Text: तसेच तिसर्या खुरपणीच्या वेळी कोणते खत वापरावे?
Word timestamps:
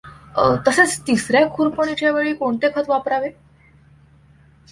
तसेच 0.67 0.99
तिसर्या 1.07 1.45
खुरपणीच्या 1.53 2.11
वेळी 2.11 2.33
कोणते 2.33 2.69
खत 2.75 2.89
वापरावे? 2.89 3.29